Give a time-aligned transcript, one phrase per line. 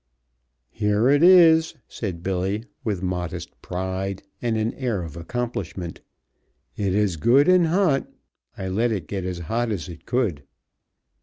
[0.71, 6.01] "Here it is," said Billy, with modest pride and an air of accomplishment.
[6.75, 8.07] "It is good and hot.
[8.57, 10.41] I let it get as hot as it could."